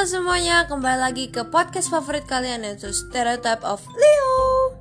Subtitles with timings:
[0.00, 4.72] Halo semuanya, kembali lagi ke podcast favorit kalian yaitu Stereotype of Leo.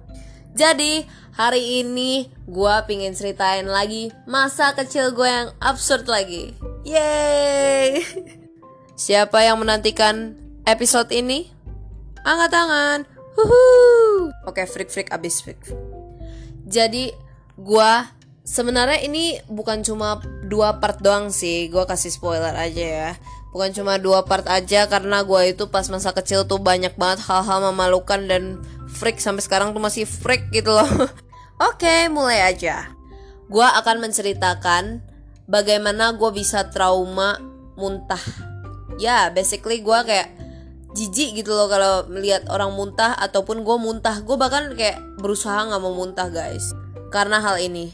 [0.56, 1.04] Jadi,
[1.36, 6.56] hari ini gue pingin ceritain lagi masa kecil gue yang absurd lagi.
[6.88, 8.00] Yeay!
[8.96, 11.52] Siapa yang menantikan episode ini?
[12.24, 13.00] Angkat tangan.
[13.36, 14.32] Huhu.
[14.48, 15.60] Oke, freak-freak abis freak.
[16.64, 17.12] Jadi,
[17.60, 17.92] gue
[18.48, 21.68] sebenarnya ini bukan cuma dua part doang sih.
[21.68, 23.12] Gue kasih spoiler aja ya
[23.50, 27.60] bukan cuma dua part aja karena gue itu pas masa kecil tuh banyak banget hal-hal
[27.70, 29.18] memalukan dan freak.
[29.18, 30.88] Sampai sekarang tuh masih freak gitu loh.
[31.70, 32.94] Oke mulai aja.
[33.50, 35.02] Gue akan menceritakan
[35.50, 37.42] bagaimana gue bisa trauma
[37.74, 38.22] muntah.
[39.02, 40.30] Ya basically gue kayak
[40.94, 44.22] jijik gitu loh kalau melihat orang muntah ataupun gue muntah.
[44.22, 46.72] Gue bahkan kayak berusaha nggak mau muntah guys.
[47.10, 47.90] Karena hal ini.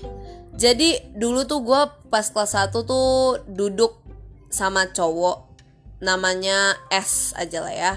[0.56, 4.00] Jadi dulu tuh gue pas kelas 1 tuh duduk
[4.48, 5.45] sama cowok
[6.06, 7.94] namanya S aja lah ya.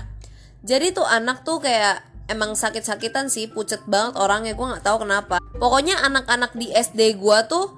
[0.64, 5.36] Jadi tuh anak tuh kayak emang sakit-sakitan sih, pucet banget orangnya gue nggak tahu kenapa.
[5.60, 7.76] Pokoknya anak-anak di SD gue tuh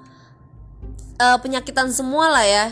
[1.19, 2.65] uh, penyakitan semua lah ya.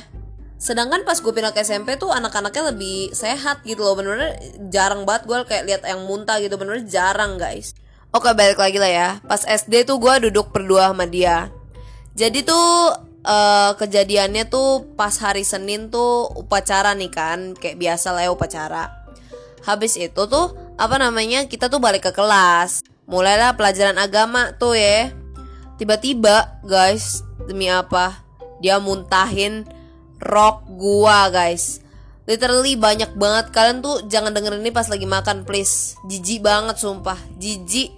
[0.60, 4.36] Sedangkan pas gue pindah ke SMP tuh anak-anaknya lebih sehat gitu loh Bener-bener
[4.68, 7.72] jarang banget gue kayak lihat yang muntah gitu Bener-bener jarang guys
[8.12, 11.48] Oke balik lagi lah ya Pas SD tuh gue duduk berdua sama dia
[12.20, 12.92] jadi tuh
[13.26, 18.92] uh, kejadiannya tuh pas hari Senin tuh upacara nih kan, kayak biasa lah ya upacara.
[19.64, 22.86] Habis itu tuh apa namanya kita tuh balik ke kelas.
[23.10, 25.12] Mulailah pelajaran agama tuh ya.
[25.82, 28.24] Tiba-tiba guys, demi apa?
[28.60, 29.64] Dia muntahin
[30.20, 31.84] rok gua guys.
[32.30, 37.18] Literally banyak banget Kalian tuh jangan dengerin ini pas lagi makan please Jijik banget sumpah
[37.42, 37.90] Jijik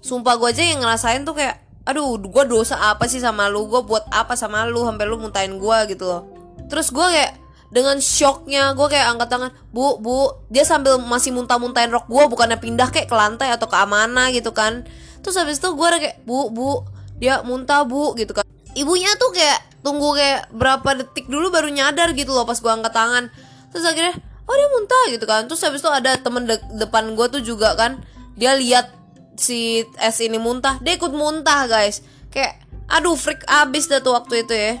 [0.00, 3.68] Sumpah gue aja yang ngerasain tuh kayak aduh gue dosa apa sih sama lu?
[3.68, 4.84] Gue buat apa sama lu?
[4.88, 6.22] Sampai lu muntahin gue gitu loh.
[6.68, 7.32] Terus gue kayak
[7.74, 10.48] dengan shocknya gue kayak angkat tangan bu bu.
[10.48, 14.50] Dia sambil masih muntah-muntahin rok gue bukannya pindah kayak ke lantai atau ke amana gitu
[14.56, 14.88] kan.
[15.20, 16.84] Terus habis itu gue kayak bu bu.
[17.20, 18.44] Dia muntah bu gitu kan.
[18.74, 22.92] Ibunya tuh kayak tunggu kayak berapa detik dulu baru nyadar gitu loh pas gue angkat
[22.96, 23.28] tangan.
[23.70, 24.14] Terus akhirnya
[24.48, 25.44] oh dia muntah gitu kan.
[25.44, 28.00] Terus habis itu ada temen de depan gue tuh juga kan
[28.34, 28.90] dia lihat
[29.36, 30.78] si S ini muntah.
[30.80, 32.02] Dia ikut muntah guys.
[32.30, 34.74] Kayak aduh freak abis dah tuh waktu itu ya.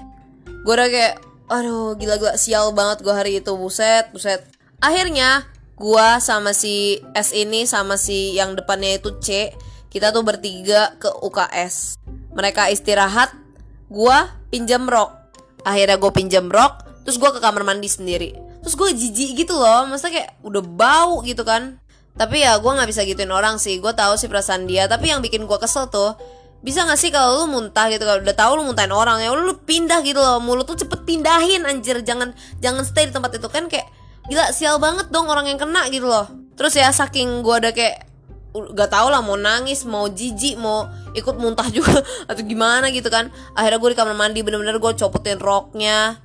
[0.64, 1.14] Gue udah kayak
[1.50, 3.52] aduh gila-gila sial banget gue hari itu.
[3.54, 4.46] Buset buset.
[4.80, 9.50] Akhirnya gue sama si S ini sama si yang depannya itu C
[9.90, 11.98] kita tuh bertiga ke UKS
[12.34, 13.30] mereka istirahat
[13.90, 14.16] gue
[14.50, 15.10] pinjam rok.
[15.62, 18.34] Akhirnya gue pinjam rok terus gue ke kamar mandi sendiri.
[18.62, 21.78] Terus gue jijik gitu loh masa kayak udah bau gitu kan
[22.14, 23.82] tapi ya gue nggak bisa gituin orang sih.
[23.82, 24.86] Gue tahu sih perasaan dia.
[24.86, 26.14] Tapi yang bikin gue kesel tuh
[26.64, 28.06] bisa gak sih kalau lu muntah gitu?
[28.06, 30.38] Kalau udah tahu lu muntahin orang ya lu, lu pindah gitu loh.
[30.38, 31.98] Mulut tuh cepet pindahin anjir.
[32.06, 32.30] Jangan
[32.62, 33.50] jangan stay di tempat itu.
[33.50, 33.90] Kan kayak
[34.30, 36.30] gila sial banget dong orang yang kena gitu loh.
[36.54, 38.06] Terus ya saking gue udah kayak
[38.54, 40.86] gak tau lah mau nangis mau jijik mau
[41.18, 41.98] ikut muntah juga
[42.30, 43.34] atau gimana gitu kan.
[43.58, 46.22] Akhirnya gue di kamar mandi bener-bener gue copotin roknya.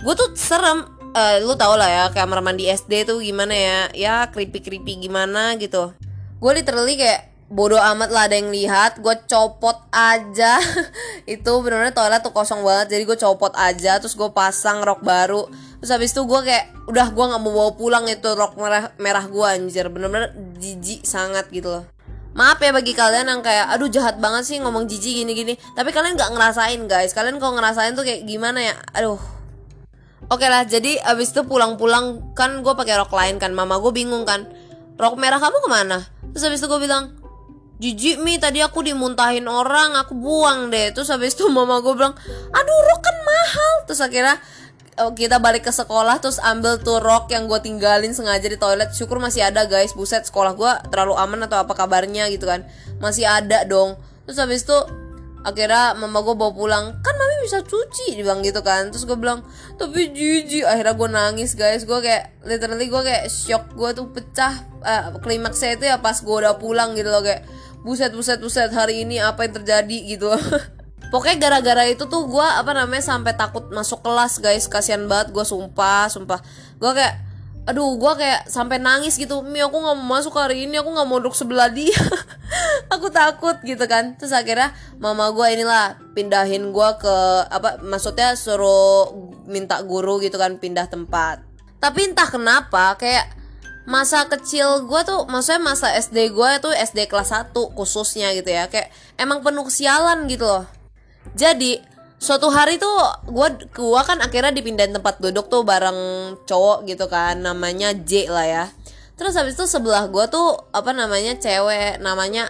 [0.00, 3.78] Gue tuh serem uh, lu tau lah ya kamar mandi SD tuh gimana ya?
[3.96, 5.96] Ya creepy creepy gimana gitu.
[6.36, 10.60] Gue literally kayak bodoh amat lah ada yang lihat gue copot aja.
[11.24, 15.48] Itu bener-bener toilet tuh kosong banget jadi gue copot aja terus gue pasang rok baru.
[15.80, 19.24] Terus habis itu gue kayak udah gue nggak mau bawa pulang itu rok merah merah
[19.24, 19.88] gue anjir.
[19.88, 21.84] Bener-bener jijik sangat gitu loh.
[22.36, 25.56] Maaf ya bagi kalian yang kayak aduh jahat banget sih ngomong jijik gini-gini.
[25.72, 27.16] Tapi kalian nggak ngerasain guys.
[27.16, 28.74] Kalian kalau ngerasain tuh kayak gimana ya?
[28.92, 29.35] Aduh
[30.26, 34.26] Oke lah, jadi abis itu pulang-pulang kan gue pakai rok lain kan, mama gue bingung
[34.26, 34.46] kan,
[34.98, 35.98] rok merah kamu ke mana?
[36.34, 37.14] Terus abis itu gue bilang,
[37.76, 40.96] Jijik mi tadi aku dimuntahin orang aku buang deh.
[40.96, 42.16] Terus habis itu mama gue bilang
[42.48, 43.72] Aduh rok kan mahal.
[43.84, 44.40] Terus akhirnya
[44.96, 48.96] oh, kita balik ke sekolah Terus ambil tuh rok yang gue tinggalin sengaja di toilet.
[48.96, 49.92] Syukur masih ada guys.
[49.92, 52.64] Buset sekolah gue terlalu aman atau apa kabarnya gitu kan.
[52.96, 54.00] Masih ada dong.
[54.24, 54.78] Terus habis itu
[55.46, 56.84] akhirnya mama gue bawa pulang.
[57.06, 58.90] Kan mami bisa cuci bilang gitu kan.
[58.90, 59.46] Terus gue bilang
[59.78, 61.86] tapi jijik akhirnya gue nangis guys.
[61.86, 66.34] Gue kayak literally gue kayak shock gue tuh pecah uh, klimaksnya itu ya pas gue
[66.34, 67.22] udah pulang gitu loh.
[67.22, 67.46] Kayak
[67.86, 69.98] buset buset buset hari ini apa yang terjadi?
[70.10, 70.34] gitu
[71.14, 74.66] Pokoknya gara-gara itu tuh gue apa namanya sampai takut masuk kelas guys.
[74.66, 76.42] Kasihan banget gue sumpah sumpah.
[76.82, 77.22] Gue kayak
[77.70, 79.46] aduh gue kayak sampai nangis gitu.
[79.46, 81.94] Mi aku nggak mau masuk hari ini aku nggak mau duduk sebelah dia
[82.92, 84.16] aku takut gitu kan.
[84.16, 87.16] Terus akhirnya mama gue inilah pindahin gue ke
[87.50, 89.12] apa maksudnya suruh
[89.46, 91.42] minta guru gitu kan pindah tempat.
[91.78, 93.32] Tapi entah kenapa kayak
[93.86, 98.66] masa kecil gue tuh maksudnya masa SD gue tuh SD kelas 1 khususnya gitu ya.
[98.66, 98.90] Kayak
[99.20, 100.66] emang penuh kesialan gitu loh.
[101.34, 102.96] Jadi suatu hari tuh
[103.28, 108.46] gua gua kan akhirnya dipindahin tempat duduk tuh bareng cowok gitu kan namanya J lah
[108.48, 108.64] ya.
[109.16, 112.48] Terus habis itu sebelah gua tuh apa namanya cewek namanya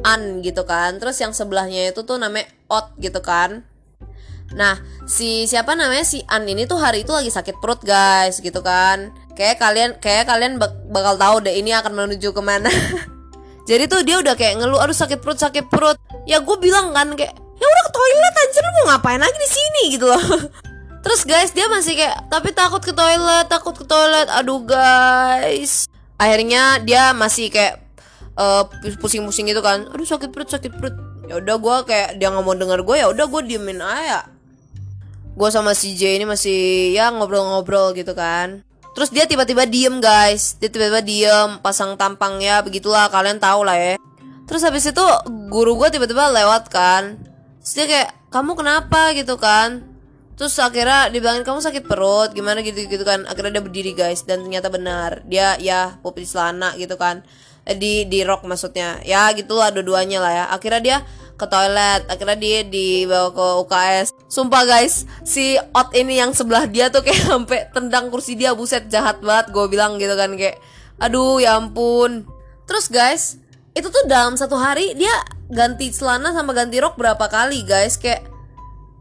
[0.00, 3.68] An gitu kan terus yang sebelahnya itu tuh namanya Ot gitu kan
[4.52, 4.76] Nah,
[5.08, 9.12] si siapa namanya si An ini tuh hari itu lagi sakit perut guys, gitu kan.
[9.32, 12.68] Kayak kalian kayak kalian bak bakal tahu deh ini akan menuju ke mana.
[13.68, 15.96] Jadi tuh dia udah kayak ngeluh, aduh sakit perut, sakit perut.
[16.28, 19.50] Ya gue bilang kan kayak, ya udah ke toilet anjir lu mau ngapain lagi di
[19.50, 20.22] sini gitu loh.
[21.06, 24.28] Terus guys dia masih kayak, tapi takut ke toilet, takut ke toilet.
[24.34, 25.86] Aduh guys.
[26.18, 27.82] Akhirnya dia masih kayak
[28.36, 28.64] uh,
[29.00, 29.88] pusing-pusing gitu kan.
[29.90, 30.94] Aduh sakit perut, sakit perut.
[31.30, 34.28] Ya udah gue kayak dia nggak mau denger gue ya udah gue diemin aja.
[35.32, 38.60] Gue sama si J ini masih ya ngobrol-ngobrol gitu kan.
[38.92, 40.60] Terus dia tiba-tiba diem guys.
[40.60, 43.08] Dia tiba-tiba diem pasang tampang ya begitulah.
[43.08, 43.96] Kalian tahu lah ya.
[44.44, 45.04] Terus habis itu
[45.48, 47.16] guru gue tiba-tiba lewat kan.
[47.64, 49.16] Terus dia kayak kamu kenapa?
[49.16, 49.88] gitu kan.
[50.36, 52.36] Terus akhirnya dibilangin kamu sakit perut.
[52.36, 53.24] Gimana gitu gitu kan.
[53.24, 54.28] Akhirnya dia berdiri guys.
[54.28, 55.24] Dan ternyata benar.
[55.24, 57.24] Dia ya pupi celana gitu kan
[57.66, 58.98] di di rok maksudnya.
[59.06, 60.44] Ya gitulah dua-duanya lah ya.
[60.50, 60.98] Akhirnya dia
[61.42, 66.86] ke toilet akhirnya dia dibawa ke UKS sumpah guys si Ot ini yang sebelah dia
[66.86, 70.62] tuh kayak sampai tendang kursi dia buset jahat banget gue bilang gitu kan kayak
[71.02, 72.22] aduh ya ampun.
[72.70, 73.42] Terus guys
[73.74, 75.10] itu tuh dalam satu hari dia
[75.50, 78.22] ganti celana sama ganti rok berapa kali guys kayak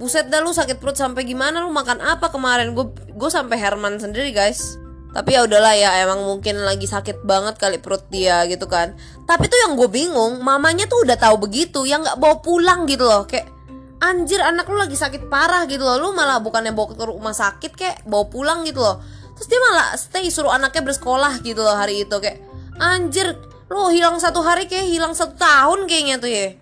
[0.01, 1.61] buset dah lu sakit perut sampai gimana?
[1.61, 2.73] Lu makan apa kemarin?
[2.73, 4.81] Gue gue sampai Herman sendiri guys
[5.11, 8.95] tapi ya udahlah ya emang mungkin lagi sakit banget kali perut dia gitu kan.
[9.27, 13.03] Tapi tuh yang gue bingung mamanya tuh udah tahu begitu yang nggak bawa pulang gitu
[13.03, 13.27] loh.
[13.27, 13.51] Kayak
[13.99, 15.99] anjir anak lu lagi sakit parah gitu loh.
[15.99, 19.03] Lu malah bukannya bawa ke rumah sakit kayak bawa pulang gitu loh.
[19.35, 22.15] Terus dia malah stay suruh anaknya bersekolah gitu loh hari itu.
[22.15, 22.39] Kayak
[22.79, 23.35] anjir
[23.67, 26.55] lu hilang satu hari kayak hilang satu tahun kayaknya tuh ya.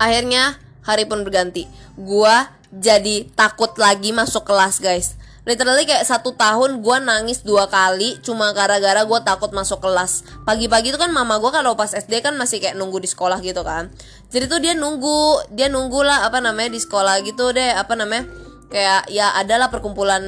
[0.00, 1.68] Akhirnya hari pun berganti.
[2.00, 8.22] Gua jadi takut lagi masuk kelas guys literally kayak satu tahun gue nangis dua kali
[8.22, 10.22] cuma gara-gara gue takut masuk kelas.
[10.46, 13.66] Pagi-pagi itu kan mama gue kalau pas SD kan masih kayak nunggu di sekolah gitu
[13.66, 13.90] kan.
[14.30, 18.30] Jadi tuh dia nunggu dia nunggu lah apa namanya di sekolah gitu deh apa namanya
[18.72, 20.24] kayak ya adalah perkumpulan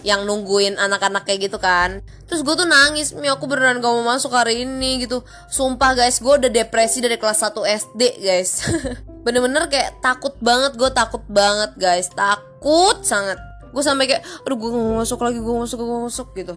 [0.00, 2.00] yang nungguin anak-anak kayak gitu kan.
[2.30, 5.26] Terus gue tuh nangis mi aku beneran gak mau masuk hari ini gitu.
[5.50, 7.54] Sumpah guys gue udah depresi dari kelas 1
[7.90, 8.62] SD guys.
[9.26, 12.06] Bener-bener kayak takut banget gue takut banget guys.
[12.14, 13.38] Takut sangat
[13.70, 14.70] gue sampai kayak aduh gue
[15.00, 16.54] masuk lagi gue masuk gue masuk gitu.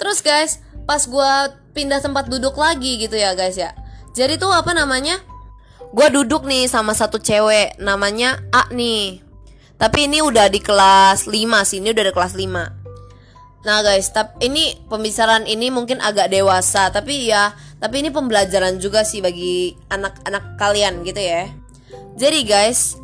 [0.00, 1.30] Terus guys pas gue
[1.76, 3.74] pindah tempat duduk lagi gitu ya guys ya.
[4.16, 5.18] Jadi tuh apa namanya?
[5.90, 9.22] Gue duduk nih sama satu cewek namanya A nih.
[9.80, 11.32] Tapi ini udah di kelas 5
[11.64, 12.80] sih ini udah di kelas 5
[13.60, 19.04] Nah guys, tapi ini pembicaraan ini mungkin agak dewasa, tapi ya, tapi ini pembelajaran juga
[19.04, 21.44] sih bagi anak-anak kalian gitu ya.
[22.16, 22.96] Jadi guys,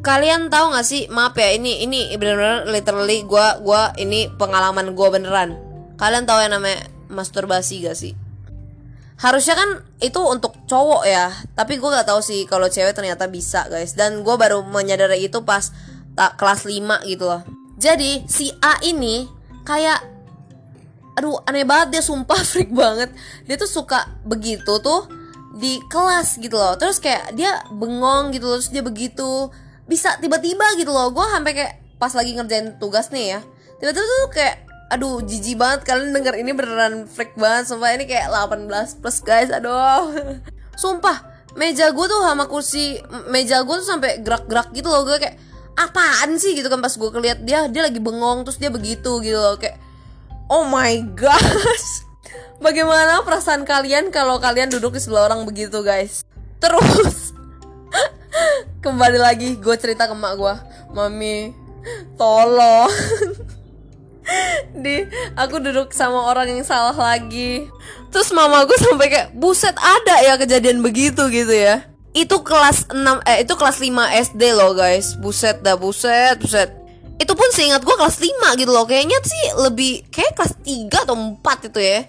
[0.00, 1.06] kalian tahu gak sih?
[1.12, 5.56] Maaf ya ini ini benar-benar literally gue gua ini pengalaman gue beneran.
[6.00, 8.16] Kalian tahu yang namanya masturbasi gak sih?
[9.20, 13.68] Harusnya kan itu untuk cowok ya tapi gue gak tahu sih kalau cewek ternyata bisa
[13.68, 13.92] guys.
[13.92, 15.68] Dan gue baru menyadari itu pas
[16.16, 17.44] tak kelas 5 gitu loh.
[17.76, 19.28] Jadi si A ini
[19.64, 20.00] kayak
[21.16, 23.12] aduh aneh banget dia sumpah freak banget.
[23.44, 25.08] Dia tuh suka begitu tuh
[25.60, 26.80] di kelas gitu loh.
[26.80, 29.52] Terus kayak dia bengong gitu loh terus dia begitu
[29.90, 31.10] bisa tiba-tiba gitu loh.
[31.10, 33.40] Gue sampai kayak pas lagi ngerjain tugas nih ya
[33.80, 34.56] tiba-tiba tuh kayak
[34.92, 35.80] aduh jijik banget.
[35.88, 37.96] Kalian denger ini beneran freak banget sumpah.
[37.96, 39.50] Ini kayak 18 plus guys.
[39.50, 40.14] Aduh.
[40.80, 45.02] Sumpah meja gue tuh sama kursi meja gue tuh sampai gerak-gerak gitu loh.
[45.08, 45.40] Gue kayak
[45.80, 46.52] apaan sih?
[46.52, 49.56] Gitu kan pas gue keliat dia dia lagi bengong terus dia begitu gitu loh.
[49.56, 49.80] Kayak
[50.52, 52.04] oh my gosh.
[52.64, 56.20] Bagaimana perasaan kalian kalau kalian duduk di sebelah orang begitu guys?
[56.60, 57.29] Terus
[58.80, 60.54] kembali lagi gue cerita ke mak gue
[60.96, 61.52] mami
[62.16, 62.88] tolong.
[64.84, 65.04] Di
[65.36, 67.68] aku duduk sama orang yang salah lagi.
[68.08, 71.84] Terus mama gue sampai kayak buset ada ya kejadian begitu gitu ya.
[72.16, 72.96] Itu kelas 6
[73.28, 75.14] eh itu kelas 5 SD loh guys.
[75.20, 76.72] Buset dah buset buset.
[77.20, 78.88] Itu pun seingat gue kelas 5 gitu loh.
[78.88, 82.00] Kayaknya sih lebih kayak kelas 3 atau 4 itu ya.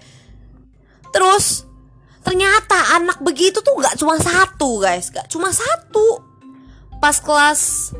[1.12, 1.68] Terus
[2.22, 5.12] ternyata anak begitu tuh gak cuma satu guys.
[5.12, 6.31] Gak cuma satu
[7.02, 7.90] pas kelas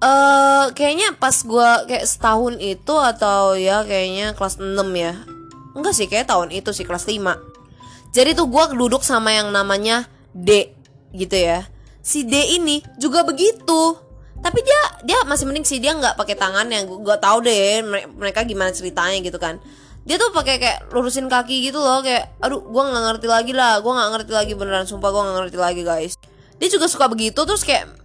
[0.00, 5.12] uh, kayaknya pas gue kayak setahun itu atau ya kayaknya kelas 6 ya.
[5.76, 7.54] Enggak sih kayak tahun itu sih kelas 5
[8.14, 10.70] jadi tuh gue duduk sama yang namanya D
[11.10, 11.66] gitu ya.
[11.98, 13.98] Si D ini juga begitu.
[14.38, 17.82] Tapi dia dia masih mending sih dia nggak pakai tangan yang gue tau deh
[18.14, 19.58] mereka gimana ceritanya gitu kan.
[20.06, 23.82] Dia tuh pakai kayak lurusin kaki gitu loh kayak aduh gue nggak ngerti lagi lah
[23.82, 26.14] gue nggak ngerti lagi beneran sumpah gue nggak ngerti lagi guys.
[26.62, 28.03] Dia juga suka begitu terus kayak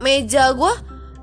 [0.00, 0.72] meja gue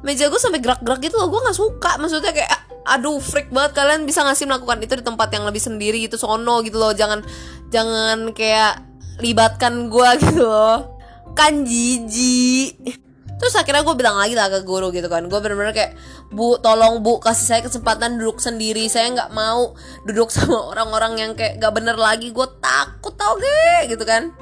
[0.03, 1.91] meja gue sampai gerak-gerak gitu loh gue nggak suka.
[1.97, 2.51] Maksudnya kayak
[2.83, 6.59] aduh freak banget kalian bisa ngasih melakukan itu di tempat yang lebih sendiri gitu sono
[6.61, 6.91] gitu loh.
[6.91, 7.23] Jangan
[7.71, 8.83] jangan kayak
[9.23, 10.99] libatkan gue gitu loh.
[11.33, 12.99] Kan jijik.
[13.39, 15.27] Terus akhirnya gue bilang lagi lah ke guru gitu kan.
[15.27, 15.95] Gue bener-bener kayak
[16.31, 18.87] bu tolong bu kasih saya kesempatan duduk sendiri.
[18.91, 22.35] Saya nggak mau duduk sama orang-orang yang kayak gak bener lagi.
[22.35, 24.35] Gue takut tau gak gitu kan.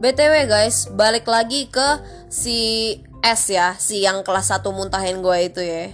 [0.00, 2.00] Btw guys balik lagi ke
[2.32, 5.92] si S ya si yang kelas 1 muntahin gue itu ya.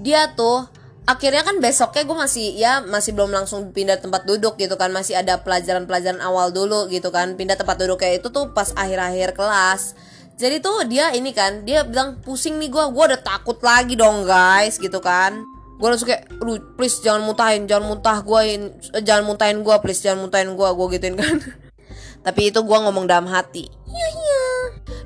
[0.00, 0.68] Dia tuh
[1.02, 4.92] akhirnya kan besoknya gue masih ya masih belum langsung pindah tempat duduk gitu kan.
[4.92, 7.34] Masih ada pelajaran-pelajaran awal dulu gitu kan.
[7.34, 9.96] Pindah tempat duduk kayak itu tuh pas akhir-akhir kelas.
[10.36, 14.28] Jadi tuh dia ini kan dia bilang pusing nih gue gue udah takut lagi dong
[14.28, 15.44] guys gitu kan.
[15.80, 20.04] Gue langsung kayak lu please jangan muntahin jangan muntah gue eh, jangan muntahin gue please
[20.04, 21.36] jangan muntahin gue gue gituin kan.
[22.26, 23.66] Tapi itu gue ngomong dalam hati.
[23.66, 24.31] Iya iya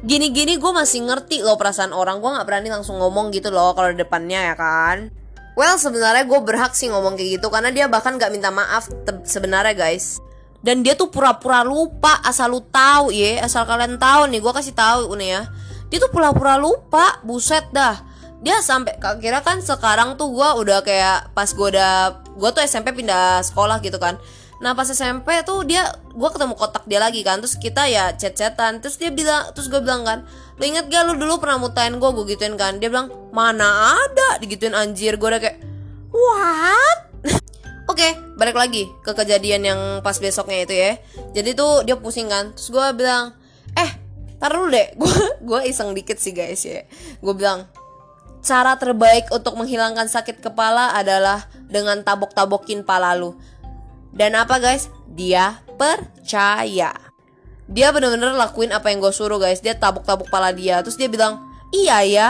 [0.05, 2.23] gini-gini gue masih ngerti loh perasaan orang.
[2.23, 5.11] Gue nggak berani langsung ngomong gitu loh kalau depannya ya kan?
[5.57, 8.93] Well sebenarnya gue berhak sih ngomong kayak gitu karena dia bahkan gak minta maaf
[9.25, 10.21] sebenarnya guys.
[10.61, 14.77] Dan dia tuh pura-pura lupa asal lu tahu ya asal kalian tahu nih gue kasih
[14.77, 15.43] tahu nih ya.
[15.89, 18.05] Dia tuh pura-pura lupa buset dah.
[18.45, 22.93] Dia sampai kira kan sekarang tuh gue udah kayak pas gue udah gue tuh SMP
[22.93, 24.21] pindah sekolah gitu kan
[24.57, 25.85] Nah pas SMP tuh dia
[26.17, 29.81] gue ketemu kotak dia lagi kan terus kita ya chat-chatan terus dia bilang terus gue
[29.85, 30.25] bilang kan
[30.57, 34.41] lu inget gak lu dulu pernah mutain gue gue gituin kan dia bilang mana ada
[34.41, 35.61] digituin anjir gue udah kayak
[36.09, 36.99] what
[37.87, 40.99] Oke, okay, balik lagi ke kejadian yang pas besoknya itu ya.
[41.39, 42.51] Jadi tuh dia pusing kan.
[42.59, 43.31] Terus gue bilang,
[43.79, 43.91] eh,
[44.43, 44.91] taruh deh.
[45.01, 46.83] Gue gue iseng dikit sih guys ya.
[47.23, 47.71] Gue bilang,
[48.43, 53.39] cara terbaik untuk menghilangkan sakit kepala adalah dengan tabok-tabokin pala lu.
[54.17, 54.89] Dan apa guys?
[55.13, 56.97] Dia percaya.
[57.69, 59.61] Dia bener-bener lakuin apa yang gue suruh guys.
[59.61, 60.81] Dia tabuk-tabuk pala dia.
[60.81, 62.29] Terus dia bilang, iya ya,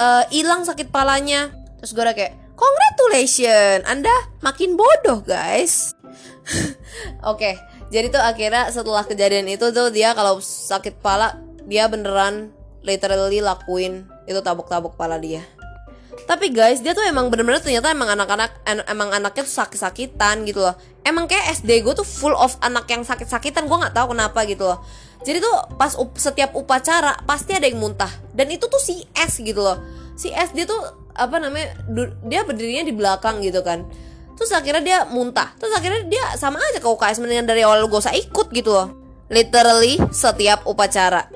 [0.00, 1.52] eh, hilang uh, sakit palanya.
[1.84, 5.92] Terus gue kayak, congratulations, Anda makin bodoh guys.
[6.46, 6.72] Oke,
[7.20, 7.54] okay,
[7.92, 12.54] jadi tuh akhirnya setelah kejadian itu tuh dia kalau sakit pala dia beneran
[12.86, 15.42] literally lakuin itu tabuk-tabuk pala dia
[16.24, 20.72] tapi guys dia tuh emang bener-bener ternyata emang anak-anak emang anaknya tuh sakit-sakitan gitu loh.
[21.04, 24.64] Emang kayak SD gue tuh full of anak yang sakit-sakitan gue nggak tahu kenapa gitu
[24.64, 24.80] loh.
[25.22, 28.10] Jadi tuh pas up, setiap upacara pasti ada yang muntah.
[28.32, 29.76] Dan itu tuh si S gitu loh.
[30.16, 30.80] Si S dia tuh
[31.12, 31.76] apa namanya
[32.24, 33.84] dia berdirinya di belakang gitu kan.
[34.40, 35.52] Terus akhirnya dia muntah.
[35.60, 38.88] Terus akhirnya dia sama aja ke UKS mendingan dari awal gue usah ikut gitu loh.
[39.28, 41.26] Literally setiap upacara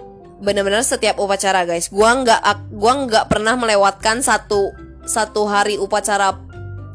[0.40, 1.92] bener-bener setiap upacara guys.
[1.92, 4.72] Gua nggak gua nggak pernah melewatkan satu
[5.04, 6.36] satu hari upacara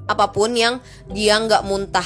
[0.06, 0.82] apa pun yang
[1.14, 2.06] dia nggak muntah.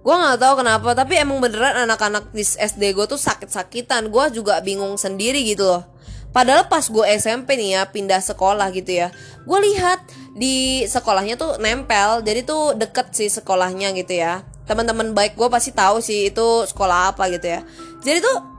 [0.00, 4.08] Gua nggak tahu kenapa tapi emang beneran anak-anak di SD gue tuh sakit-sakitan.
[4.08, 5.82] Gua juga bingung sendiri gitu loh.
[6.34, 9.14] Padahal pas gue SMP nih ya pindah sekolah gitu ya
[9.46, 10.02] gue lihat
[10.34, 14.42] di sekolahnya tuh nempel jadi tuh deket sih sekolahnya gitu ya.
[14.66, 17.60] Teman-teman baik gue pasti tahu sih itu sekolah apa gitu ya.
[18.02, 18.53] Jadi tuh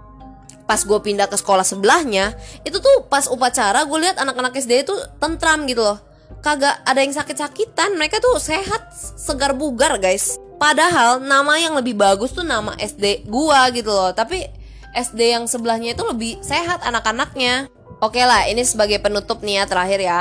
[0.65, 2.33] pas gue pindah ke sekolah sebelahnya
[2.65, 5.97] itu tuh pas upacara gue lihat anak-anak SD itu tentram gitu loh.
[6.41, 10.37] Kagak ada yang sakit-sakitan mereka tuh sehat segar bugar guys.
[10.61, 14.13] Padahal nama yang lebih bagus tuh nama SD gua gitu loh.
[14.13, 14.45] Tapi
[14.93, 17.67] SD yang sebelahnya itu lebih sehat anak-anaknya.
[17.97, 20.19] Oke lah ini sebagai penutup nih ya terakhir ya.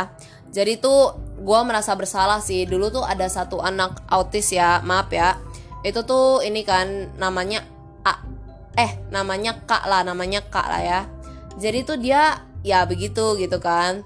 [0.48, 1.12] Jadi tuh
[1.44, 2.64] gue merasa bersalah sih.
[2.64, 5.36] Dulu tuh ada satu anak autis ya maaf ya.
[5.84, 7.62] Itu tuh ini kan namanya
[8.75, 11.00] eh namanya kak lah namanya kak lah ya.
[11.59, 14.02] Jadi tuh dia ya begitu gitu kan.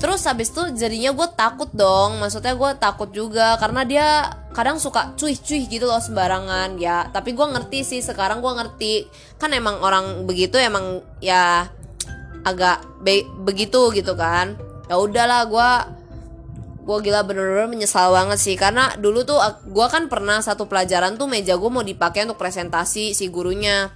[0.00, 2.16] Terus habis itu jadinya gue takut dong.
[2.16, 4.08] Maksudnya gue takut juga karena dia
[4.56, 7.12] kadang suka cuih-cuih gitu loh sembarangan ya.
[7.12, 8.94] Tapi gue ngerti sih sekarang gue ngerti.
[9.36, 11.68] Kan emang orang begitu emang ya
[12.48, 14.56] agak be begitu gitu kan.
[14.88, 15.70] Ya udahlah gue
[16.82, 18.58] gue gila bener-bener menyesal banget sih.
[18.58, 23.14] Karena dulu tuh gue kan pernah satu pelajaran tuh meja gue mau dipakai untuk presentasi
[23.14, 23.94] si gurunya.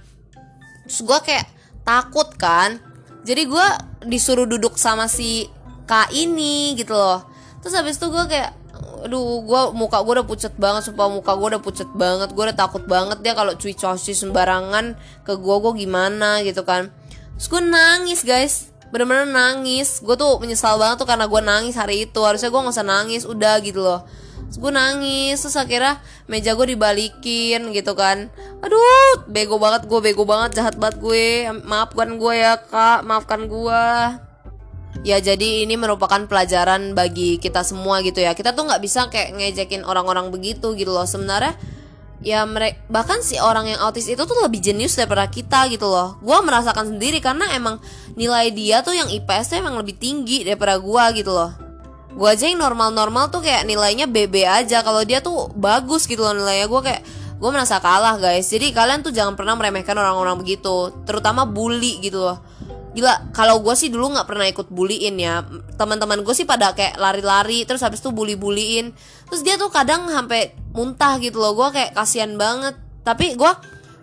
[0.87, 1.45] Terus gue kayak
[1.83, 2.79] takut kan.
[3.27, 3.67] Jadi gue
[4.07, 5.51] disuruh duduk sama si
[5.83, 7.27] kak ini gitu loh.
[7.59, 8.55] Terus habis itu gue kayak
[8.97, 12.31] aduh gue muka gue udah pucet banget sumpah muka gue udah pucet banget.
[12.31, 14.95] Gue udah takut banget dia kalau cuy cuci sembarangan
[15.27, 16.87] ke gue gue gimana gitu kan.
[17.35, 19.99] Terus gue nangis guys bener-bener nangis.
[19.99, 22.19] Gue tuh menyesal banget tuh karena gue nangis hari itu.
[22.23, 24.07] Harusnya gue nggak usah nangis udah gitu loh.
[24.47, 25.99] Terus gue nangis terus akhirnya
[26.31, 28.31] meja gue dibalikin gitu kan.
[28.63, 31.51] Aduh bego banget gue bego banget jahat banget gue.
[31.67, 33.03] Maafkan gue ya kak.
[33.03, 33.83] Maafkan gue
[35.05, 38.31] ya jadi ini merupakan pelajaran bagi kita semua gitu ya.
[38.33, 41.03] Kita tuh nggak bisa kayak ngejekin orang-orang begitu gitu loh.
[41.03, 41.59] Sebenarnya
[42.21, 46.17] ya mereka bahkan si orang yang autis itu tuh lebih jenius daripada kita gitu loh.
[46.21, 47.77] Gue merasakan sendiri karena emang
[48.17, 51.53] nilai dia tuh yang IPS tuh emang lebih tinggi daripada gue gitu loh.
[52.17, 54.81] Gue aja yang normal-normal tuh kayak nilainya BB aja.
[54.81, 56.65] Kalau dia tuh bagus gitu loh nilainya.
[56.65, 57.01] Gue kayak
[57.37, 58.49] gue merasa kalah guys.
[58.49, 60.89] Jadi kalian tuh jangan pernah meremehkan orang-orang begitu.
[61.05, 62.46] Terutama bully gitu loh
[62.95, 65.43] gila kalau gue sih dulu nggak pernah ikut bullyin ya.
[65.75, 68.95] Teman-teman gue sih pada kayak lari-lari terus habis itu bully-bullyin
[69.27, 71.53] terus dia tuh kadang sampai muntah gitu loh.
[71.53, 72.77] Gue kayak kasihan banget.
[73.03, 73.51] Tapi gue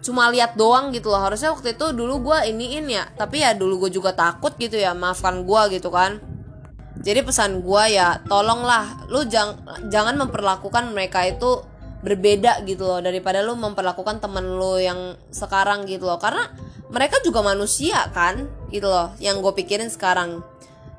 [0.04, 1.20] cuma lihat doang gitu loh.
[1.20, 3.04] Harusnya waktu itu dulu gue iniin ya.
[3.14, 4.92] Tapi ya dulu gue juga takut gitu ya.
[4.92, 6.20] Maafkan gue gitu kan.
[7.04, 9.10] Jadi pesan gue ya tolonglah.
[9.12, 9.60] Lu jang,
[9.92, 11.60] jangan memperlakukan mereka itu
[12.04, 16.20] berbeda gitu loh daripada lu memperlakukan temen lu yang sekarang gitu loh.
[16.20, 16.52] Karena
[16.92, 20.44] mereka juga manusia kan gitu loh yang gue pikirin sekarang.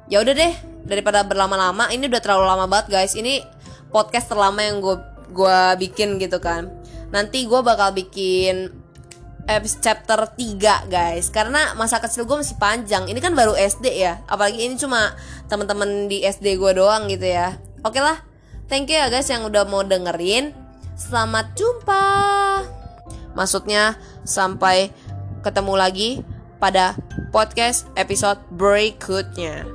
[0.09, 0.53] Ya udah deh
[0.89, 3.13] daripada berlama-lama ini udah terlalu lama banget guys.
[3.13, 3.45] Ini
[3.93, 4.97] podcast terlama yang gue
[5.29, 6.73] gue bikin gitu kan.
[7.13, 8.73] Nanti gue bakal bikin
[9.77, 11.29] chapter 3 guys.
[11.29, 13.05] Karena masa kecil gue masih panjang.
[13.05, 14.25] Ini kan baru SD ya.
[14.25, 15.13] Apalagi ini cuma
[15.45, 17.53] teman-teman di SD gue doang gitu ya.
[17.85, 18.17] Oke lah.
[18.65, 20.64] Thank you ya guys yang udah mau dengerin
[20.95, 22.03] selamat jumpa
[23.35, 24.89] maksudnya sampai
[25.43, 26.09] ketemu lagi
[26.57, 26.95] pada
[27.35, 29.67] podcast episode berikutnya.